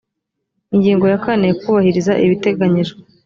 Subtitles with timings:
[0.75, 2.99] ingingo ya kane kubahiriza ibiteganyijwe